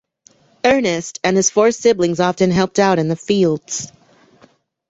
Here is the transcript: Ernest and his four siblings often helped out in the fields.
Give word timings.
Ernest 0.65 1.19
and 1.23 1.37
his 1.37 1.51
four 1.51 1.71
siblings 1.71 2.19
often 2.19 2.49
helped 2.49 2.79
out 2.79 2.97
in 2.97 3.07
the 3.07 3.15
fields. 3.15 3.91